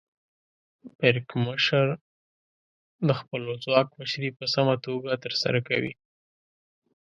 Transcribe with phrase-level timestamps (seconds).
[0.97, 1.87] پرکمشر
[3.07, 5.93] د خپل ځواک مشري په سمه توګه ترسره کوي.